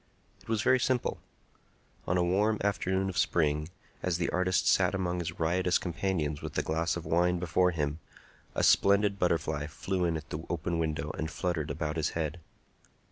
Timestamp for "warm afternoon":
2.23-3.07